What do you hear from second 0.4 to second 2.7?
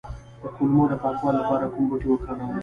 د کولمو د پاکوالي لپاره کوم بوټی وکاروم؟